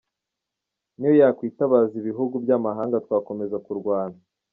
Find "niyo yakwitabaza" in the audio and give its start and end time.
0.97-1.93